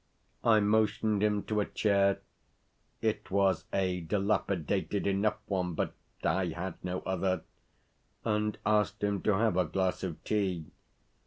[0.43, 2.21] I motioned him to a chair
[3.03, 5.93] (it was a dilapidated enough one, but
[6.23, 7.43] I had no other),
[8.25, 10.71] and asked him to have a glass of tea.